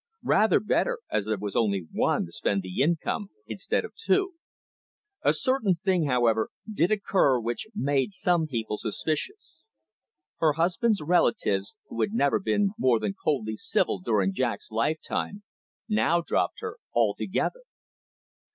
Rather 0.25 0.59
better, 0.59 0.97
as 1.11 1.25
there 1.27 1.37
was 1.37 1.55
only 1.55 1.85
one 1.91 2.25
to 2.25 2.31
spend 2.31 2.63
the 2.63 2.81
income 2.81 3.29
instead 3.45 3.85
of 3.85 3.93
two. 3.93 4.33
A 5.21 5.31
certain 5.31 5.75
thing, 5.75 6.07
however, 6.07 6.49
did 6.73 6.91
occur 6.91 7.39
which 7.39 7.67
made 7.75 8.11
some 8.11 8.47
people 8.47 8.77
suspicious. 8.79 9.61
Her 10.39 10.53
husband's 10.53 11.03
relatives, 11.03 11.75
who 11.89 12.01
had 12.01 12.13
never 12.13 12.39
been 12.39 12.71
more 12.79 12.99
than 12.99 13.13
coldly 13.13 13.57
civil 13.57 13.99
during 13.99 14.33
Jack's 14.33 14.71
lifetime, 14.71 15.43
now 15.87 16.19
dropped 16.21 16.61
her 16.61 16.77
altogether. 16.95 17.61